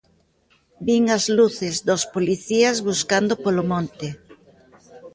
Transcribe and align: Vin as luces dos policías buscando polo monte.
Vin 0.87 1.03
as 1.17 1.25
luces 1.37 1.75
dos 1.87 2.03
policías 2.13 2.77
buscando 2.89 3.33
polo 3.43 3.63
monte. 3.71 4.07